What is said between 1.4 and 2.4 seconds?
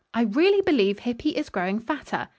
growing fatter.